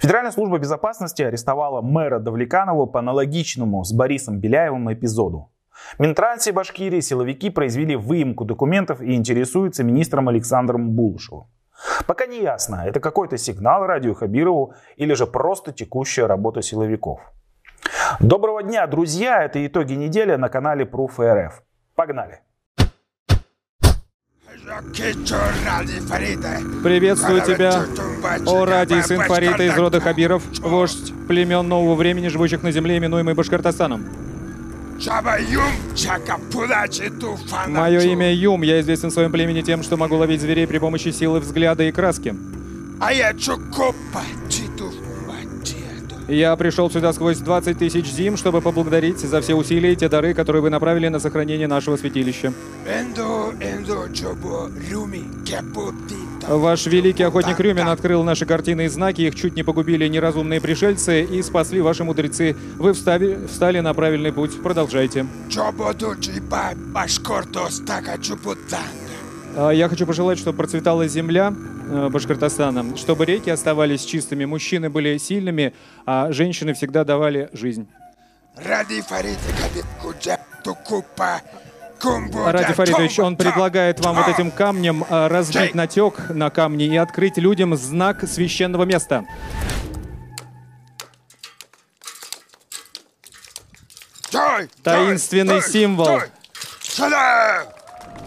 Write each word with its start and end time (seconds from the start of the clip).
Федеральная 0.00 0.32
служба 0.32 0.58
безопасности 0.58 1.20
арестовала 1.20 1.82
мэра 1.82 2.20
Давлеканова 2.20 2.86
по 2.86 3.00
аналогичному 3.00 3.84
с 3.84 3.92
Борисом 3.92 4.40
Беляевым 4.40 4.90
эпизоду. 4.90 5.50
Минтрансе 5.98 6.52
Башкирии 6.52 7.00
силовики 7.00 7.50
произвели 7.50 7.96
выемку 7.96 8.46
документов 8.46 9.02
и 9.02 9.14
интересуются 9.14 9.84
министром 9.84 10.30
Александром 10.30 10.92
Булышевым. 10.92 11.48
Пока 12.06 12.24
не 12.24 12.40
ясно, 12.40 12.82
это 12.86 12.98
какой-то 12.98 13.36
сигнал 13.36 13.84
радио 13.84 14.14
Хабирову 14.14 14.72
или 14.96 15.12
же 15.12 15.26
просто 15.26 15.70
текущая 15.70 16.24
работа 16.24 16.62
силовиков. 16.62 17.20
Доброго 18.20 18.62
дня, 18.62 18.86
друзья! 18.86 19.44
Это 19.44 19.66
итоги 19.66 19.92
недели 19.92 20.34
на 20.36 20.48
канале 20.48 20.86
Proof 20.86 21.18
РФ. 21.18 21.62
Погнали! 21.94 22.40
Приветствую 26.82 27.42
тебя, 27.42 27.86
о 28.46 28.64
ради 28.66 29.00
сын 29.00 29.22
Фарита 29.22 29.62
из 29.62 29.76
рода 29.76 30.00
Хабиров, 30.00 30.42
вождь 30.60 31.12
племен 31.28 31.66
нового 31.68 31.94
времени, 31.94 32.28
живущих 32.28 32.62
на 32.62 32.70
земле, 32.70 32.98
именуемый 32.98 33.34
Башкортостаном. 33.34 34.04
Мое 37.68 38.00
имя 38.00 38.32
Юм, 38.34 38.62
я 38.62 38.80
известен 38.80 39.08
в 39.08 39.12
своем 39.12 39.32
племени 39.32 39.62
тем, 39.62 39.82
что 39.82 39.96
могу 39.96 40.16
ловить 40.16 40.42
зверей 40.42 40.66
при 40.66 40.78
помощи 40.78 41.08
силы 41.10 41.40
взгляда 41.40 41.84
и 41.84 41.92
краски. 41.92 42.36
Я 43.10 43.32
пришел 46.56 46.90
сюда 46.90 47.12
сквозь 47.12 47.38
20 47.38 47.78
тысяч 47.78 48.06
зим, 48.06 48.36
чтобы 48.36 48.60
поблагодарить 48.60 49.18
за 49.18 49.40
все 49.40 49.54
усилия 49.54 49.92
и 49.92 49.96
те 49.96 50.08
дары, 50.08 50.32
которые 50.32 50.62
вы 50.62 50.70
направили 50.70 51.08
на 51.08 51.18
сохранение 51.18 51.66
нашего 51.66 51.96
святилища. 51.96 52.52
Ваш 56.48 56.86
великий 56.86 57.24
охотник 57.24 57.58
Рюмин 57.60 57.88
открыл 57.88 58.22
наши 58.22 58.46
картины 58.46 58.86
и 58.86 58.88
знаки, 58.88 59.22
их 59.22 59.34
чуть 59.34 59.56
не 59.56 59.62
погубили 59.62 60.08
неразумные 60.08 60.60
пришельцы 60.60 61.24
и 61.24 61.42
спасли 61.42 61.80
ваши 61.80 62.04
мудрецы. 62.04 62.56
Вы 62.76 62.92
встали, 62.92 63.46
встали 63.46 63.80
на 63.80 63.92
правильный 63.94 64.32
путь. 64.32 64.62
Продолжайте. 64.62 65.26
А, 69.56 69.70
я 69.70 69.88
хочу 69.88 70.06
пожелать, 70.06 70.38
чтобы 70.38 70.58
процветала 70.58 71.06
земля 71.08 71.52
э, 71.52 72.08
Башкортостана, 72.08 72.96
чтобы 72.96 73.24
реки 73.24 73.50
оставались 73.50 74.04
чистыми, 74.04 74.44
мужчины 74.44 74.90
были 74.90 75.18
сильными, 75.18 75.74
а 76.06 76.30
женщины 76.32 76.74
всегда 76.74 77.04
давали 77.04 77.48
жизнь. 77.52 77.88
Ради 82.52 82.72
Фаридович, 82.72 83.18
он 83.18 83.36
предлагает 83.36 84.00
вам 84.00 84.16
вот 84.16 84.28
этим 84.28 84.50
камнем 84.50 85.04
э, 85.08 85.26
разбить 85.26 85.74
натек 85.74 86.30
на 86.30 86.50
камне 86.50 86.86
и 86.86 86.96
открыть 86.96 87.36
людям 87.36 87.76
знак 87.76 88.24
священного 88.26 88.84
места. 88.84 89.24
Таинственный 94.82 95.62
символ. 95.62 96.20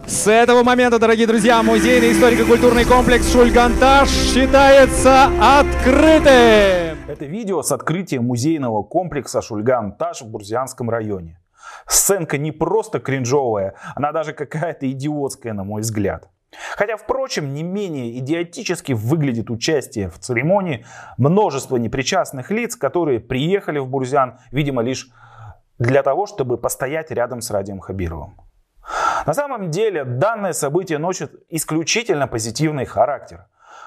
С 0.05 0.27
этого 0.27 0.63
момента, 0.63 0.99
дорогие 0.99 1.25
друзья, 1.25 1.63
музейный 1.63 2.11
историко-культурный 2.11 2.83
комплекс 2.83 3.31
Шульганташ 3.31 4.09
считается 4.09 5.29
открытым. 5.41 6.97
Это 7.07 7.25
видео 7.25 7.61
с 7.61 7.71
открытием 7.71 8.25
музейного 8.25 8.83
комплекса 8.83 9.41
Шульганташ 9.41 10.23
в 10.23 10.27
Бурзианском 10.29 10.89
районе. 10.89 11.39
Сценка 11.87 12.37
не 12.37 12.51
просто 12.51 12.99
кринжовая, 12.99 13.75
она 13.95 14.11
даже 14.11 14.33
какая-то 14.33 14.91
идиотская, 14.91 15.53
на 15.53 15.63
мой 15.63 15.81
взгляд. 15.81 16.29
Хотя, 16.75 16.97
впрочем, 16.97 17.53
не 17.53 17.63
менее 17.63 18.17
идиотически 18.19 18.91
выглядит 18.91 19.49
участие 19.49 20.09
в 20.09 20.19
церемонии 20.19 20.85
множества 21.17 21.77
непричастных 21.77 22.51
лиц, 22.51 22.75
которые 22.75 23.21
приехали 23.21 23.79
в 23.79 23.87
Бурзян, 23.87 24.37
видимо, 24.51 24.81
лишь 24.81 25.09
для 25.79 26.03
того, 26.03 26.25
чтобы 26.25 26.57
постоять 26.57 27.09
рядом 27.09 27.39
с 27.39 27.49
Радием 27.51 27.79
Хабировым. 27.79 28.35
На 29.25 29.33
самом 29.33 29.71
деле 29.71 30.03
данное 30.03 30.53
событие 30.53 30.97
носит 30.97 31.31
исключительно 31.49 32.27
позитивный 32.27 32.85
характер. 32.85 33.45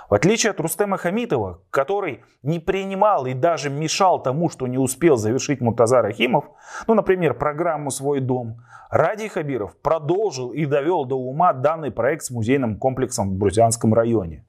В 0.08 0.14
отличие 0.14 0.50
от 0.50 0.60
Рустема 0.60 0.98
Хамитова, 0.98 1.62
который 1.70 2.22
не 2.42 2.60
принимал 2.60 3.26
и 3.26 3.34
даже 3.34 3.70
мешал 3.70 4.22
тому, 4.22 4.48
что 4.48 4.66
не 4.66 4.78
успел 4.78 5.16
завершить 5.16 5.60
Муртаза 5.60 6.00
Рахимов, 6.00 6.44
ну, 6.86 6.94
например, 6.94 7.34
программу 7.34 7.90
«Свой 7.90 8.20
дом», 8.20 8.60
Ради 8.90 9.26
Хабиров 9.26 9.76
продолжил 9.82 10.50
и 10.52 10.64
довел 10.64 11.04
до 11.04 11.16
ума 11.16 11.52
данный 11.52 11.90
проект 11.90 12.24
с 12.24 12.30
музейным 12.30 12.78
комплексом 12.78 13.30
в 13.30 13.34
Брусянском 13.34 13.92
районе. 13.92 14.46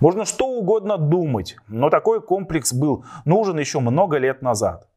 Можно 0.00 0.24
что 0.24 0.46
угодно 0.46 0.96
думать, 0.96 1.56
но 1.66 1.90
такой 1.90 2.20
комплекс 2.20 2.72
был 2.72 3.04
нужен 3.24 3.58
еще 3.58 3.80
много 3.80 4.18
лет 4.18 4.42
назад. 4.42 4.88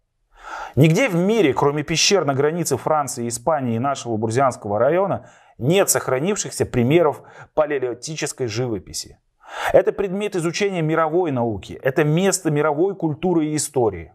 Нигде 0.75 1.09
в 1.09 1.15
мире, 1.15 1.53
кроме 1.53 1.83
пещер 1.83 2.25
на 2.25 2.33
границе 2.33 2.77
Франции, 2.77 3.27
Испании 3.27 3.75
и 3.75 3.79
нашего 3.79 4.17
Бурзианского 4.17 4.79
района, 4.79 5.29
нет 5.57 5.89
сохранившихся 5.89 6.65
примеров 6.65 7.21
палеолитической 7.53 8.47
живописи. 8.47 9.17
Это 9.73 9.91
предмет 9.91 10.35
изучения 10.35 10.81
мировой 10.81 11.31
науки, 11.31 11.79
это 11.81 12.03
место 12.03 12.51
мировой 12.51 12.95
культуры 12.95 13.47
и 13.47 13.55
истории. 13.55 14.13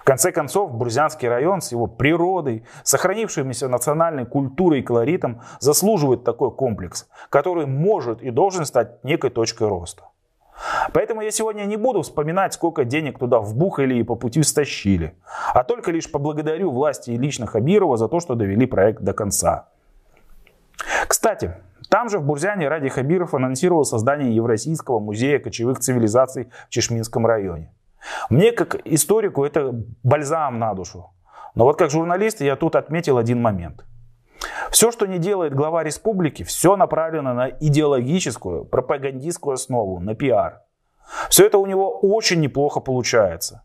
В 0.00 0.04
конце 0.04 0.32
концов, 0.32 0.72
Бурзианский 0.72 1.28
район 1.28 1.60
с 1.60 1.72
его 1.72 1.86
природой, 1.86 2.64
сохранившимися 2.82 3.68
национальной 3.68 4.26
культурой 4.26 4.80
и 4.80 4.82
колоритом 4.82 5.42
заслуживает 5.60 6.24
такой 6.24 6.50
комплекс, 6.50 7.08
который 7.30 7.66
может 7.66 8.22
и 8.22 8.30
должен 8.30 8.64
стать 8.64 9.04
некой 9.04 9.30
точкой 9.30 9.68
роста. 9.68 10.04
Поэтому 10.92 11.20
я 11.20 11.30
сегодня 11.30 11.64
не 11.64 11.76
буду 11.76 12.02
вспоминать, 12.02 12.54
сколько 12.54 12.84
денег 12.84 13.18
туда 13.18 13.40
вбухали 13.40 13.96
и 13.96 14.02
по 14.02 14.14
пути 14.14 14.42
стащили, 14.42 15.14
а 15.52 15.64
только 15.64 15.90
лишь 15.90 16.10
поблагодарю 16.10 16.70
власти 16.70 17.10
и 17.10 17.18
лично 17.18 17.46
Хабирова 17.46 17.96
за 17.96 18.08
то, 18.08 18.20
что 18.20 18.34
довели 18.34 18.66
проект 18.66 19.02
до 19.02 19.12
конца. 19.12 19.68
Кстати, 21.06 21.54
там 21.90 22.08
же 22.08 22.18
в 22.18 22.24
Бурзяне 22.24 22.68
Ради 22.68 22.88
Хабиров 22.88 23.34
анонсировал 23.34 23.84
создание 23.84 24.34
Евразийского 24.34 24.98
музея 24.98 25.38
кочевых 25.38 25.78
цивилизаций 25.78 26.50
в 26.66 26.70
Чешминском 26.70 27.26
районе. 27.26 27.72
Мне, 28.30 28.52
как 28.52 28.76
историку, 28.84 29.44
это 29.44 29.74
бальзам 30.02 30.58
на 30.58 30.74
душу. 30.74 31.10
Но 31.54 31.64
вот 31.64 31.78
как 31.78 31.90
журналист 31.90 32.40
я 32.40 32.56
тут 32.56 32.76
отметил 32.76 33.18
один 33.18 33.40
момент– 33.40 33.84
все, 34.76 34.92
что 34.92 35.06
не 35.06 35.18
делает 35.18 35.54
глава 35.54 35.84
республики, 35.84 36.42
все 36.42 36.76
направлено 36.76 37.32
на 37.32 37.48
идеологическую, 37.48 38.66
пропагандистскую 38.66 39.54
основу, 39.54 40.00
на 40.00 40.14
пиар. 40.14 40.60
Все 41.30 41.46
это 41.46 41.56
у 41.56 41.64
него 41.64 41.98
очень 42.00 42.42
неплохо 42.42 42.80
получается. 42.80 43.64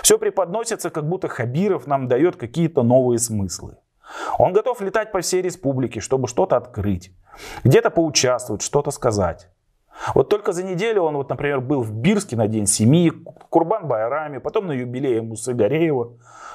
Все 0.00 0.16
преподносится, 0.16 0.90
как 0.90 1.08
будто 1.08 1.26
Хабиров 1.26 1.88
нам 1.88 2.06
дает 2.06 2.36
какие-то 2.36 2.84
новые 2.84 3.18
смыслы. 3.18 3.78
Он 4.38 4.52
готов 4.52 4.80
летать 4.80 5.10
по 5.10 5.22
всей 5.22 5.42
республике, 5.42 5.98
чтобы 5.98 6.28
что-то 6.28 6.56
открыть, 6.56 7.10
где-то 7.64 7.90
поучаствовать, 7.90 8.62
что-то 8.62 8.92
сказать. 8.92 9.50
Вот 10.14 10.28
только 10.28 10.52
за 10.52 10.62
неделю 10.62 11.02
он, 11.02 11.16
вот, 11.16 11.30
например, 11.30 11.62
был 11.62 11.82
в 11.82 11.92
Бирске 11.92 12.36
на 12.36 12.46
День 12.46 12.68
семьи, 12.68 13.10
Курбан 13.50 13.88
Байраме, 13.88 14.38
потом 14.38 14.68
на 14.68 14.72
юбилее 14.72 15.20
Мусы 15.20 15.52
Гореева, 15.52 16.12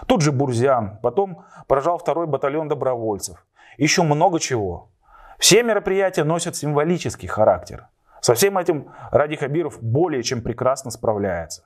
тут 0.07 0.21
же 0.21 0.31
Бурзян, 0.31 0.99
потом 1.03 1.43
поражал 1.67 1.97
второй 1.97 2.27
батальон 2.27 2.69
добровольцев 2.69 3.45
еще 3.83 4.03
много 4.03 4.39
чего. 4.39 4.91
Все 5.37 5.63
мероприятия 5.63 6.23
носят 6.23 6.55
символический 6.55 7.27
характер. 7.27 7.87
Со 8.21 8.33
всем 8.33 8.57
этим 8.57 8.91
Ради 9.11 9.37
Хабиров 9.37 9.81
более 9.81 10.21
чем 10.23 10.41
прекрасно 10.41 10.91
справляется. 10.91 11.63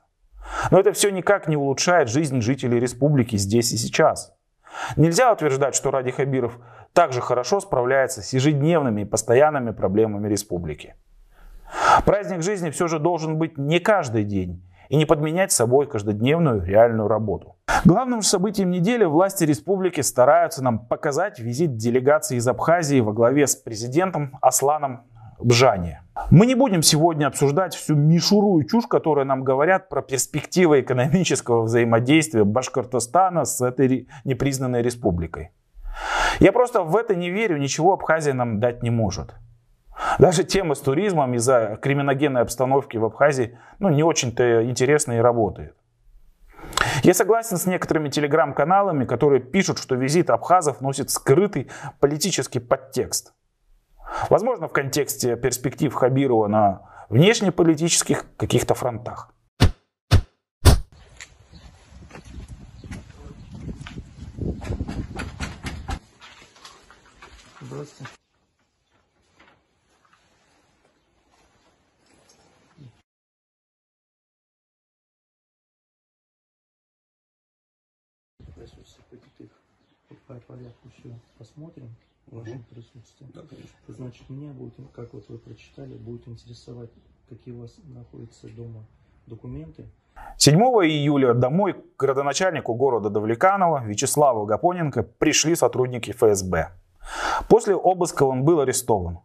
Но 0.70 0.78
это 0.78 0.92
все 0.92 1.10
никак 1.10 1.48
не 1.48 1.56
улучшает 1.56 2.08
жизнь 2.08 2.40
жителей 2.40 2.78
республики 2.78 3.36
здесь 3.36 3.72
и 3.72 3.76
сейчас. 3.76 4.32
Нельзя 4.96 5.32
утверждать, 5.32 5.74
что 5.74 5.90
Ради 5.90 6.12
Хабиров 6.12 6.58
также 6.92 7.20
хорошо 7.20 7.60
справляется 7.60 8.22
с 8.22 8.32
ежедневными 8.32 9.02
и 9.02 9.04
постоянными 9.04 9.72
проблемами 9.72 10.28
республики. 10.28 10.94
Праздник 12.04 12.42
жизни 12.42 12.70
все 12.70 12.86
же 12.86 13.00
должен 13.00 13.38
быть 13.38 13.58
не 13.58 13.80
каждый 13.80 14.24
день 14.24 14.62
и 14.88 14.96
не 14.96 15.06
подменять 15.06 15.52
собой 15.52 15.86
каждодневную 15.86 16.64
реальную 16.64 17.08
работу. 17.08 17.56
Главным 17.84 18.22
же 18.22 18.28
событием 18.28 18.70
недели 18.70 19.04
власти 19.04 19.44
республики 19.44 20.00
стараются 20.00 20.62
нам 20.62 20.78
показать 20.78 21.38
визит 21.38 21.76
делегации 21.76 22.36
из 22.36 22.46
Абхазии 22.48 23.00
во 23.00 23.12
главе 23.12 23.46
с 23.46 23.56
президентом 23.56 24.38
Асланом 24.40 25.02
Бжани. 25.40 26.00
Мы 26.30 26.46
не 26.46 26.54
будем 26.54 26.82
сегодня 26.82 27.26
обсуждать 27.26 27.74
всю 27.74 27.94
мишуру 27.94 28.58
и 28.58 28.66
чушь, 28.66 28.86
которую 28.86 29.26
нам 29.26 29.44
говорят 29.44 29.88
про 29.88 30.00
перспективы 30.00 30.80
экономического 30.80 31.62
взаимодействия 31.62 32.44
Башкортостана 32.44 33.44
с 33.44 33.60
этой 33.60 34.08
непризнанной 34.24 34.82
республикой. 34.82 35.50
Я 36.40 36.52
просто 36.52 36.82
в 36.82 36.96
это 36.96 37.14
не 37.14 37.30
верю, 37.30 37.58
ничего 37.58 37.92
Абхазия 37.92 38.32
нам 38.32 38.60
дать 38.60 38.82
не 38.82 38.90
может. 38.90 39.34
Даже 40.18 40.44
тема 40.44 40.74
с 40.74 40.80
туризмом 40.80 41.34
из-за 41.34 41.78
криминогенной 41.80 42.42
обстановки 42.42 42.96
в 42.96 43.04
Абхазии 43.04 43.58
ну, 43.78 43.88
не 43.88 44.02
очень-то 44.02 44.64
интересна 44.68 45.12
и 45.12 45.18
работает. 45.18 45.74
Я 47.02 47.14
согласен 47.14 47.56
с 47.56 47.66
некоторыми 47.66 48.08
телеграм-каналами, 48.08 49.04
которые 49.04 49.40
пишут, 49.40 49.78
что 49.78 49.94
визит 49.94 50.30
абхазов 50.30 50.80
носит 50.80 51.10
скрытый 51.10 51.70
политический 52.00 52.60
подтекст. 52.60 53.34
Возможно, 54.30 54.68
в 54.68 54.72
контексте 54.72 55.36
перспектив 55.36 55.92
Хабирова 55.92 56.46
на 56.46 56.82
внешнеполитических 57.08 58.24
каких-то 58.36 58.74
фронтах. 58.74 59.34
Здравствуйте. 67.60 68.23
Порядку 80.64 80.88
все 80.98 81.10
посмотрим 81.38 81.88
в 82.26 82.38
вашем 82.38 82.64
присутствии. 82.70 83.26
Да, 83.34 83.42
конечно. 83.48 83.68
Значит, 83.88 84.30
меня 84.30 84.52
будет, 84.52 84.72
как 84.94 85.12
вот 85.12 85.24
вы 85.28 85.38
прочитали, 85.38 85.94
будет 85.94 86.26
интересовать, 86.28 86.90
какие 87.28 87.54
у 87.54 87.62
вас 87.62 87.76
находятся 87.84 88.48
дома 88.48 88.84
документы. 89.26 89.84
7 90.38 90.54
июля 90.54 91.34
домой 91.34 91.74
к 91.74 92.00
градоначальнику 92.00 92.74
города 92.74 93.10
Давлеканова 93.10 93.84
Вячеславу 93.84 94.46
Гапоненко 94.46 95.02
пришли 95.02 95.54
сотрудники 95.54 96.12
ФСБ. 96.12 96.70
После 97.48 97.74
обыска 97.74 98.22
он 98.22 98.44
был 98.44 98.60
арестован. 98.60 99.18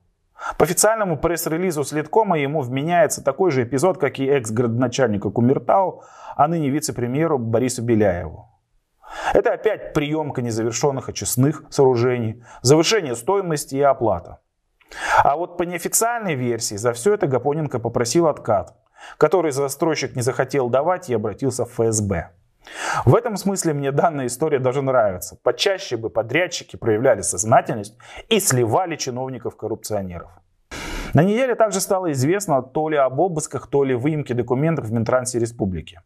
По 0.58 0.66
официальному 0.66 1.18
пресс-релизу 1.18 1.84
Следкома 1.84 2.40
ему 2.40 2.62
вменяется 2.62 3.24
такой 3.24 3.52
же 3.52 3.64
эпизод, 3.64 3.98
как 3.98 4.20
и 4.20 4.26
экс-градоначальника 4.26 5.30
Кумертау, 5.30 6.04
а 6.36 6.48
ныне 6.48 6.70
вице-премьеру 6.70 7.38
Борису 7.38 7.84
Беляеву. 7.84 8.49
Это 9.34 9.54
опять 9.54 9.94
приемка 9.94 10.42
незавершенных 10.42 11.10
очистных 11.10 11.64
сооружений, 11.70 12.44
завышение 12.62 13.16
стоимости 13.16 13.76
и 13.76 13.82
оплата. 13.82 14.40
А 15.24 15.36
вот 15.36 15.58
по 15.58 15.64
неофициальной 15.64 16.36
версии 16.36 16.76
за 16.76 16.94
все 16.94 17.14
это 17.14 17.28
Гапоненко 17.28 17.80
попросил 17.80 18.28
откат, 18.28 18.76
который 19.18 19.52
застройщик 19.52 20.16
не 20.16 20.22
захотел 20.22 20.70
давать 20.70 21.10
и 21.10 21.14
обратился 21.14 21.66
в 21.66 21.72
ФСБ. 21.72 22.32
В 23.06 23.16
этом 23.16 23.38
смысле 23.38 23.74
мне 23.74 23.92
данная 23.92 24.28
история 24.28 24.60
даже 24.60 24.82
нравится. 24.82 25.38
Почаще 25.42 25.98
бы 25.98 26.10
подрядчики 26.10 26.76
проявляли 26.76 27.22
сознательность 27.22 27.98
и 28.28 28.40
сливали 28.40 28.96
чиновников-коррупционеров. 28.96 30.30
На 31.14 31.24
неделе 31.24 31.56
также 31.56 31.82
стало 31.82 32.12
известно 32.12 32.62
то 32.62 32.90
ли 32.90 32.98
об 32.98 33.20
обысках, 33.20 33.68
то 33.68 33.84
ли 33.84 33.96
выемке 33.96 34.34
документов 34.34 34.86
в 34.86 34.92
Минтрансе 34.92 35.40
Республики. 35.40 36.02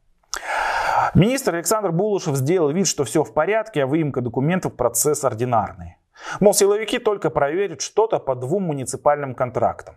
Министр 1.16 1.54
Александр 1.56 1.92
Булушев 1.92 2.36
сделал 2.36 2.72
вид, 2.72 2.88
что 2.88 3.04
все 3.04 3.24
в 3.24 3.34
порядке, 3.34 3.84
а 3.84 3.88
выемка 3.88 4.22
документов 4.22 4.74
процесс 4.74 5.24
ординарный. 5.24 5.98
Мол, 6.40 6.56
силовики 6.56 6.98
только 6.98 7.30
проверят 7.30 7.82
что-то 7.82 8.18
по 8.20 8.36
двум 8.36 8.64
муниципальным 8.64 9.36
контрактам. 9.36 9.96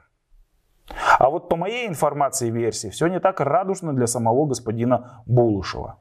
А 1.19 1.31
вот 1.31 1.49
по 1.49 1.57
моей 1.57 1.89
информации 1.89 2.49
и 2.49 2.51
версии 2.51 2.89
все 2.89 3.07
не 3.07 3.19
так 3.19 3.41
радужно 3.41 3.95
для 3.95 4.07
самого 4.07 4.45
господина 4.45 5.23
Булушева. 5.25 5.99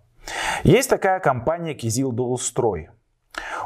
Есть 0.64 0.90
такая 0.90 1.22
компания 1.22 1.74
Кизил 1.76 2.12
Долстрой. 2.12 2.90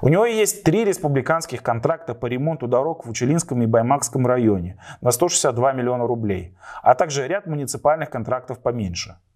У 0.03 0.07
него 0.07 0.25
есть 0.25 0.63
три 0.63 0.85
республиканских 0.85 1.63
контракта 1.63 2.13
по 2.13 2.27
ремонту 2.27 2.67
дорог 2.67 3.05
в 3.05 3.09
Учелинском 3.09 3.63
и 3.63 3.65
Баймакском 3.65 4.27
районе 4.27 4.79
на 5.01 5.09
162 5.09 5.73
миллиона 5.73 6.05
рублей, 6.05 6.55
а 6.83 6.93
также 6.93 7.27
ряд 7.27 7.47
муниципальных 7.47 8.11
контрактов 8.11 8.59
поменьше– 8.59 9.17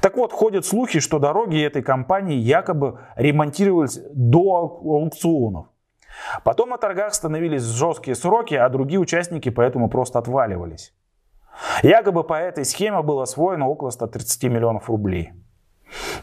так 0.00 0.16
вот, 0.16 0.32
ходят 0.32 0.64
слухи, 0.64 1.00
что 1.00 1.18
дороги 1.18 1.62
этой 1.62 1.82
компании 1.82 2.36
якобы 2.36 3.00
ремонтировались 3.16 4.00
до 4.12 4.56
аукционов. 4.82 5.66
Потом 6.44 6.70
на 6.70 6.76
торгах 6.76 7.14
становились 7.14 7.62
жесткие 7.62 8.14
сроки, 8.14 8.54
а 8.54 8.68
другие 8.68 9.00
участники 9.00 9.48
поэтому 9.48 9.88
просто 9.88 10.18
отваливались. 10.18 10.92
Якобы 11.82 12.24
по 12.24 12.34
этой 12.34 12.64
схеме 12.64 13.02
было 13.02 13.24
освоено 13.24 13.68
около 13.68 13.90
130 13.90 14.44
миллионов 14.44 14.88
рублей. 14.88 15.32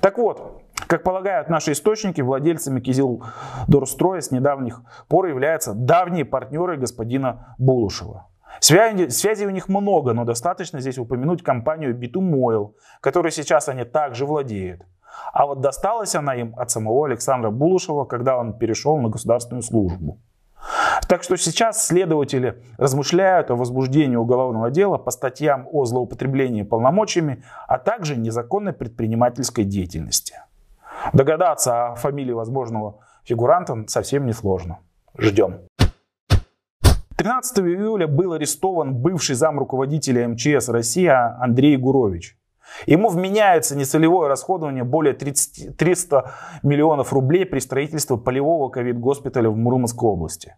Так 0.02 0.18
вот, 0.18 0.62
как 0.88 1.04
полагают 1.04 1.50
наши 1.50 1.74
источники, 1.74 2.22
владельцами 2.22 2.80
Кизил 2.80 3.24
Дорстроя 3.68 4.22
с 4.22 4.32
недавних 4.32 4.82
пор 5.10 5.28
являются 5.28 5.74
давние 5.74 6.26
партнеры 6.26 6.78
господина 6.78 7.56
Булушева. 7.58 8.28
Связи, 8.60 9.10
связей 9.10 9.46
у 9.46 9.52
них 9.52 9.70
много, 9.70 10.14
но 10.14 10.26
достаточно 10.26 10.80
здесь 10.80 10.98
упомянуть 10.98 11.44
компанию 11.44 11.96
Bitumoil, 11.98 12.74
которой 13.02 13.32
сейчас 13.32 13.70
они 13.70 13.84
также 13.84 14.26
владеют. 14.26 14.82
А 15.34 15.46
вот 15.46 15.62
досталась 15.62 16.16
она 16.16 16.36
им 16.36 16.54
от 16.58 16.72
самого 16.72 17.06
Александра 17.06 17.50
Булушева, 17.50 18.06
когда 18.06 18.38
он 18.38 18.58
перешел 18.58 18.98
на 18.98 19.10
государственную 19.10 19.64
службу. 19.64 20.20
Так 21.08 21.24
что 21.24 21.38
сейчас 21.38 21.86
следователи 21.86 22.62
размышляют 22.78 23.52
о 23.52 23.56
возбуждении 23.56 24.16
уголовного 24.16 24.72
дела 24.72 24.98
по 24.98 25.12
статьям 25.12 25.68
о 25.72 25.86
злоупотреблении 25.86 26.64
полномочиями, 26.64 27.44
а 27.68 27.78
также 27.78 28.18
незаконной 28.18 28.74
предпринимательской 28.74 29.64
деятельности. 29.64 30.42
Догадаться 31.14 31.88
о 31.88 31.96
фамилии 31.96 32.34
возможного 32.34 33.00
фигуранта 33.24 33.86
совсем 33.88 34.26
несложно. 34.26 34.80
Ждем. 35.18 35.60
13 37.28 37.60
июля 37.60 38.08
был 38.08 38.32
арестован 38.32 38.96
бывший 38.96 39.36
зам 39.36 39.60
руководителя 39.60 40.30
МЧС 40.30 40.70
России 40.70 41.08
Андрей 41.08 41.76
Гурович. 41.76 42.38
Ему 42.86 43.10
вменяется 43.10 43.76
нецелевое 43.76 44.30
расходование 44.30 44.86
более 44.86 45.14
30, 45.14 45.76
300 45.76 46.32
миллионов 46.64 47.12
рублей 47.12 47.46
при 47.46 47.60
строительстве 47.60 48.16
полевого 48.16 48.70
ковид-госпиталя 48.70 49.50
в 49.50 49.58
Мурманской 49.58 50.08
области. 50.08 50.56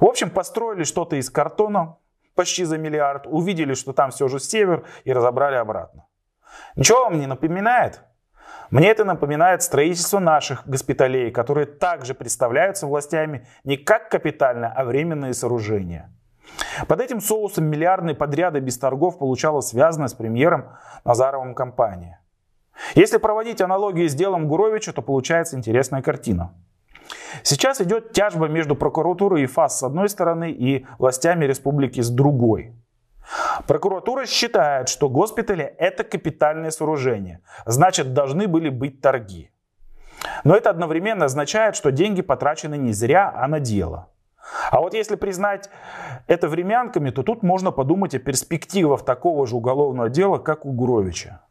В 0.00 0.06
общем, 0.06 0.30
построили 0.30 0.84
что-то 0.84 1.16
из 1.16 1.28
картона 1.28 1.98
почти 2.34 2.64
за 2.64 2.78
миллиард, 2.78 3.26
увидели, 3.26 3.74
что 3.74 3.92
там 3.92 4.10
все 4.10 4.26
же 4.28 4.40
север 4.40 4.86
и 5.04 5.12
разобрали 5.12 5.56
обратно. 5.56 6.06
Ничего 6.76 7.04
вам 7.04 7.20
не 7.20 7.26
напоминает? 7.26 8.00
Мне 8.70 8.90
это 8.90 9.04
напоминает 9.04 9.62
строительство 9.62 10.18
наших 10.18 10.66
госпиталей, 10.66 11.30
которые 11.30 11.66
также 11.66 12.14
представляются 12.14 12.86
властями 12.86 13.46
не 13.64 13.76
как 13.76 14.08
капитально, 14.10 14.72
а 14.72 14.84
временные 14.84 15.34
сооружения. 15.34 16.10
Под 16.88 17.00
этим 17.00 17.20
соусом 17.20 17.64
миллиардные 17.64 18.14
подряды 18.14 18.60
без 18.60 18.78
торгов 18.78 19.18
получала 19.18 19.60
связанная 19.60 20.08
с 20.08 20.14
премьером 20.14 20.76
Назаровым 21.04 21.54
компания. 21.54 22.20
Если 22.94 23.16
проводить 23.16 23.60
аналогии 23.60 24.06
с 24.06 24.14
делом 24.14 24.48
Гуровича, 24.48 24.92
то 24.92 25.02
получается 25.02 25.56
интересная 25.56 26.02
картина. 26.02 26.54
Сейчас 27.42 27.80
идет 27.80 28.12
тяжба 28.12 28.48
между 28.48 28.74
прокуратурой 28.74 29.42
и 29.42 29.46
ФАС 29.46 29.78
с 29.78 29.82
одной 29.82 30.08
стороны 30.08 30.50
и 30.50 30.86
властями 30.98 31.44
республики 31.44 32.00
с 32.00 32.10
другой. 32.10 32.74
Прокуратура 33.66 34.26
считает, 34.26 34.88
что 34.88 35.08
госпитали 35.08 35.64
это 35.78 36.04
капитальное 36.04 36.70
сооружение, 36.70 37.40
значит 37.64 38.12
должны 38.12 38.48
были 38.48 38.68
быть 38.68 39.00
торги. 39.00 39.50
Но 40.44 40.54
это 40.54 40.70
одновременно 40.70 41.26
означает, 41.26 41.76
что 41.76 41.92
деньги 41.92 42.22
потрачены 42.22 42.76
не 42.76 42.92
зря, 42.92 43.32
а 43.34 43.46
на 43.48 43.60
дело. 43.60 44.08
А 44.70 44.80
вот 44.80 44.94
если 44.94 45.16
признать 45.16 45.68
это 46.26 46.48
времянками, 46.48 47.10
то 47.10 47.22
тут 47.22 47.42
можно 47.42 47.72
подумать 47.72 48.14
о 48.14 48.18
перспективах 48.18 49.04
такого 49.04 49.46
же 49.46 49.56
уголовного 49.56 50.08
дела, 50.08 50.38
как 50.38 50.64
у 50.66 50.72
Гуровича. 50.72 51.42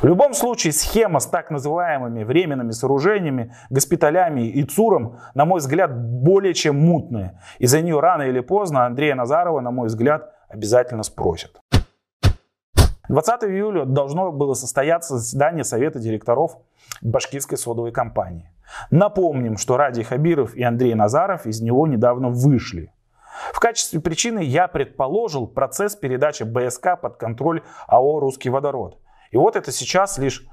В 0.00 0.06
любом 0.06 0.34
случае 0.34 0.72
схема 0.72 1.20
с 1.20 1.26
так 1.26 1.50
называемыми 1.50 2.24
временными 2.24 2.70
сооружениями, 2.70 3.54
госпиталями 3.70 4.48
и 4.48 4.64
ЦУРом, 4.64 5.18
на 5.34 5.44
мой 5.44 5.58
взгляд, 5.58 5.96
более 5.96 6.54
чем 6.54 6.78
мутная. 6.78 7.40
И 7.58 7.66
за 7.66 7.80
нее 7.80 8.00
рано 8.00 8.22
или 8.22 8.40
поздно 8.40 8.86
Андрея 8.86 9.14
Назарова, 9.14 9.60
на 9.60 9.70
мой 9.70 9.88
взгляд, 9.88 10.35
обязательно 10.48 11.02
спросят. 11.02 11.60
20 13.08 13.44
июля 13.44 13.84
должно 13.84 14.32
было 14.32 14.54
состояться 14.54 15.18
заседание 15.18 15.64
Совета 15.64 15.98
директоров 15.98 16.58
башкирской 17.02 17.56
содовой 17.56 17.92
компании. 17.92 18.50
Напомним, 18.90 19.58
что 19.58 19.76
Ради 19.76 20.02
Хабиров 20.02 20.54
и 20.54 20.62
Андрей 20.62 20.94
Назаров 20.94 21.46
из 21.46 21.60
него 21.60 21.86
недавно 21.86 22.30
вышли. 22.30 22.92
В 23.52 23.60
качестве 23.60 24.00
причины 24.00 24.40
я 24.40 24.66
предположил 24.66 25.46
процесс 25.46 25.94
передачи 25.94 26.42
БСК 26.42 27.00
под 27.00 27.16
контроль 27.16 27.62
АО 27.86 28.18
«Русский 28.18 28.50
водород». 28.50 28.98
И 29.30 29.36
вот 29.36 29.54
это 29.56 29.70
сейчас 29.70 30.18
лишь 30.18 30.44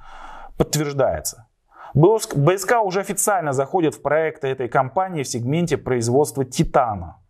подтверждается. 0.58 1.48
БСК 1.96 2.84
уже 2.84 3.00
официально 3.00 3.54
заходит 3.54 3.96
в 3.96 4.02
проекты 4.02 4.48
этой 4.48 4.68
компании 4.68 5.24
в 5.24 5.28
сегменте 5.28 5.78
производства 5.78 6.46
титана– 6.46 7.18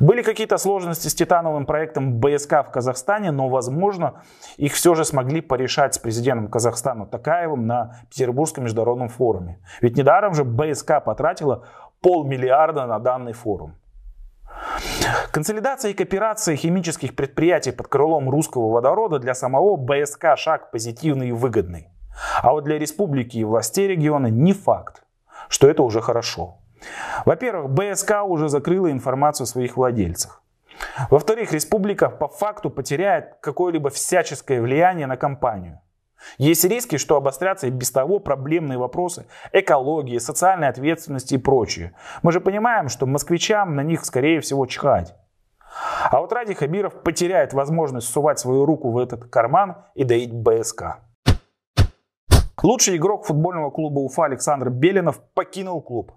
были 0.00 0.22
какие-то 0.22 0.58
сложности 0.58 1.08
с 1.08 1.14
титановым 1.14 1.66
проектом 1.66 2.18
БСК 2.20 2.64
в 2.66 2.70
Казахстане, 2.70 3.30
но, 3.30 3.48
возможно, 3.48 4.22
их 4.56 4.74
все 4.74 4.94
же 4.94 5.04
смогли 5.04 5.40
порешать 5.40 5.94
с 5.94 5.98
президентом 5.98 6.48
Казахстана 6.48 7.06
Такаевым 7.06 7.66
на 7.66 8.00
Петербургском 8.10 8.64
международном 8.64 9.08
форуме. 9.08 9.60
Ведь 9.80 9.96
недаром 9.96 10.34
же 10.34 10.44
БСК 10.44 11.02
потратила 11.04 11.64
полмиллиарда 12.00 12.86
на 12.86 12.98
данный 12.98 13.32
форум. 13.32 13.74
Консолидация 15.30 15.92
и 15.92 15.94
кооперация 15.94 16.56
химических 16.56 17.14
предприятий 17.14 17.70
под 17.70 17.88
крылом 17.88 18.28
русского 18.28 18.70
водорода 18.70 19.18
для 19.18 19.34
самого 19.34 19.76
БСК 19.76 20.36
шаг 20.36 20.70
позитивный 20.70 21.28
и 21.28 21.32
выгодный. 21.32 21.88
А 22.42 22.52
вот 22.52 22.64
для 22.64 22.78
республики 22.78 23.38
и 23.38 23.44
властей 23.44 23.86
региона 23.86 24.26
не 24.26 24.52
факт, 24.52 25.04
что 25.48 25.68
это 25.68 25.82
уже 25.82 26.00
хорошо. 26.00 26.57
Во-первых, 27.24 27.70
БСК 27.70 28.22
уже 28.24 28.48
закрыла 28.48 28.90
информацию 28.90 29.44
о 29.44 29.48
своих 29.48 29.76
владельцах. 29.76 30.42
Во-вторых, 31.10 31.52
республика 31.52 32.08
по 32.08 32.28
факту 32.28 32.70
потеряет 32.70 33.36
какое-либо 33.40 33.90
всяческое 33.90 34.60
влияние 34.60 35.06
на 35.06 35.16
компанию. 35.16 35.80
Есть 36.36 36.64
риски, 36.64 36.98
что 36.98 37.16
обострятся 37.16 37.68
и 37.68 37.70
без 37.70 37.90
того 37.90 38.18
проблемные 38.18 38.78
вопросы 38.78 39.26
экологии, 39.52 40.18
социальной 40.18 40.68
ответственности 40.68 41.34
и 41.34 41.38
прочее. 41.38 41.92
Мы 42.22 42.32
же 42.32 42.40
понимаем, 42.40 42.88
что 42.88 43.06
москвичам 43.06 43.76
на 43.76 43.82
них 43.82 44.04
скорее 44.04 44.40
всего 44.40 44.66
чихать. 44.66 45.14
А 46.10 46.20
вот 46.20 46.32
Ради 46.32 46.54
Хабиров 46.54 47.02
потеряет 47.02 47.52
возможность 47.52 48.08
сувать 48.08 48.38
свою 48.38 48.64
руку 48.64 48.90
в 48.90 48.98
этот 48.98 49.26
карман 49.30 49.76
и 49.94 50.04
доить 50.04 50.32
БСК. 50.32 50.98
Лучший 52.62 52.96
игрок 52.96 53.24
футбольного 53.24 53.70
клуба 53.70 54.00
Уфа 54.00 54.24
Александр 54.24 54.70
Белинов 54.70 55.20
покинул 55.34 55.80
клуб. 55.80 56.12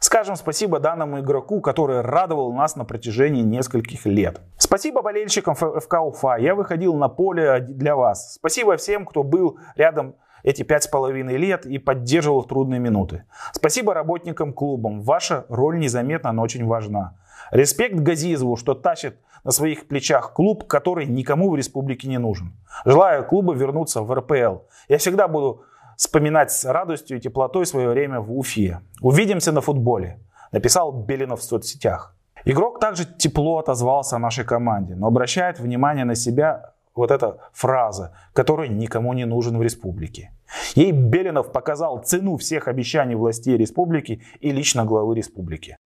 Скажем 0.00 0.36
спасибо 0.36 0.80
данному 0.80 1.20
игроку, 1.20 1.60
который 1.60 2.00
радовал 2.00 2.52
нас 2.52 2.76
на 2.76 2.84
протяжении 2.84 3.42
нескольких 3.42 4.06
лет. 4.06 4.40
Спасибо 4.56 5.02
болельщикам 5.02 5.54
ФК 5.54 5.94
Уфа. 6.02 6.36
Я 6.36 6.54
выходил 6.54 6.94
на 6.94 7.08
поле 7.08 7.60
для 7.60 7.96
вас. 7.96 8.34
Спасибо 8.34 8.76
всем, 8.76 9.06
кто 9.06 9.22
был 9.22 9.58
рядом 9.76 10.14
эти 10.42 10.62
пять 10.62 10.84
с 10.84 10.88
половиной 10.88 11.36
лет 11.36 11.66
и 11.66 11.78
поддерживал 11.78 12.44
трудные 12.44 12.80
минуты. 12.80 13.24
Спасибо 13.52 13.94
работникам 13.94 14.52
клубам. 14.52 15.02
Ваша 15.02 15.46
роль 15.48 15.78
незаметна, 15.78 16.32
но 16.32 16.42
очень 16.42 16.66
важна. 16.66 17.16
Респект 17.50 17.96
Газизову, 17.96 18.56
что 18.56 18.74
тащит 18.74 19.18
на 19.44 19.50
своих 19.50 19.88
плечах 19.88 20.32
клуб, 20.32 20.66
который 20.66 21.06
никому 21.06 21.50
в 21.50 21.56
республике 21.56 22.08
не 22.08 22.18
нужен. 22.18 22.52
Желаю 22.84 23.24
клубу 23.24 23.52
вернуться 23.52 24.02
в 24.02 24.12
РПЛ. 24.12 24.58
Я 24.88 24.98
всегда 24.98 25.28
буду 25.28 25.62
вспоминать 25.98 26.52
с 26.52 26.64
радостью 26.64 27.18
и 27.18 27.20
теплотой 27.20 27.66
свое 27.66 27.88
время 27.88 28.20
в 28.20 28.32
Уфе. 28.38 28.80
Увидимся 29.02 29.50
на 29.50 29.60
футболе, 29.60 30.20
написал 30.52 30.92
Белинов 30.92 31.40
в 31.40 31.42
соцсетях. 31.42 32.14
Игрок 32.44 32.78
также 32.78 33.04
тепло 33.04 33.58
отозвался 33.58 34.16
о 34.16 34.20
нашей 34.20 34.44
команде, 34.44 34.94
но 34.94 35.08
обращает 35.08 35.58
внимание 35.58 36.04
на 36.04 36.14
себя 36.14 36.72
вот 36.94 37.10
эта 37.10 37.38
фраза, 37.52 38.16
которая 38.32 38.68
никому 38.68 39.12
не 39.12 39.24
нужен 39.24 39.58
в 39.58 39.62
республике. 39.62 40.30
Ей 40.76 40.92
Белинов 40.92 41.50
показал 41.50 41.98
цену 41.98 42.36
всех 42.36 42.68
обещаний 42.68 43.16
властей 43.16 43.56
республики 43.56 44.22
и 44.40 44.52
лично 44.52 44.84
главы 44.84 45.16
республики. 45.16 45.76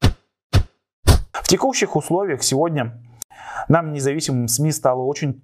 В 1.33 1.49
текущих 1.49 1.97
условиях 1.97 2.42
сегодня 2.42 3.02
нам, 3.69 3.95
независимым 3.95 4.49
СМИ, 4.49 4.73
стало 4.73 5.02
очень 5.02 5.42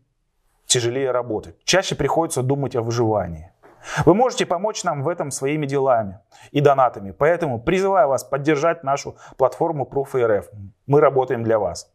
тяжелее 0.67 1.11
работать. 1.11 1.57
Чаще 1.65 1.95
приходится 1.95 2.43
думать 2.43 2.77
о 2.77 2.83
выживании. 2.83 3.51
Вы 4.05 4.15
можете 4.15 4.47
помочь 4.47 4.85
нам 4.85 5.03
в 5.03 5.09
этом 5.09 5.31
своими 5.31 5.67
делами 5.67 6.21
и 6.51 6.61
донатами. 6.61 7.11
Поэтому 7.11 7.61
призываю 7.61 8.09
вас 8.09 8.25
поддержать 8.25 8.85
нашу 8.85 9.17
платформу 9.37 9.89
Proof.rf. 9.91 10.47
Мы 10.87 11.01
работаем 11.01 11.43
для 11.43 11.59
вас. 11.59 11.93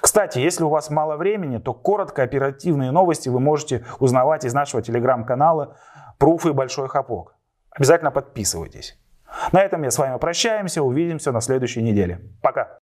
Кстати, 0.00 0.38
если 0.38 0.64
у 0.64 0.68
вас 0.68 0.90
мало 0.90 1.16
времени, 1.16 1.58
то 1.58 1.74
коротко 1.74 2.22
оперативные 2.22 2.90
новости 2.90 3.28
вы 3.28 3.40
можете 3.40 3.84
узнавать 3.98 4.44
из 4.44 4.54
нашего 4.54 4.82
телеграм-канала 4.82 5.76
Proof 6.18 6.48
и 6.48 6.52
Большой 6.52 6.88
Хапок. 6.88 7.34
Обязательно 7.70 8.10
подписывайтесь. 8.10 8.98
На 9.52 9.62
этом 9.62 9.82
я 9.82 9.90
с 9.90 9.98
вами 9.98 10.18
прощаемся. 10.18 10.82
Увидимся 10.82 11.32
на 11.32 11.40
следующей 11.40 11.82
неделе. 11.82 12.20
Пока. 12.42 12.78